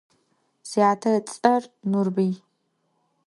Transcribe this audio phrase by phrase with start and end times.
[0.69, 2.33] Syate ıts'er Nurbıy.